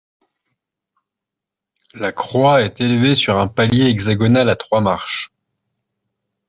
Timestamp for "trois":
4.55-4.81